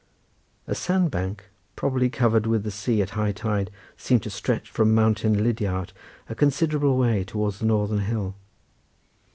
[0.65, 1.43] A sandbank,
[1.75, 5.93] probably covered with the sea at high tide, seemed to stretch from mountain Lidiart
[6.27, 8.33] a considerable way towards the northern hill.